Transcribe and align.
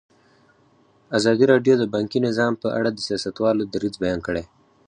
ازادي 1.17 1.45
راډیو 1.53 1.73
د 1.77 1.83
بانکي 1.93 2.19
نظام 2.27 2.53
په 2.63 2.67
اړه 2.77 2.89
د 2.91 2.99
سیاستوالو 3.07 3.63
دریځ 3.73 3.95
بیان 4.03 4.19
کړی. 4.27 4.43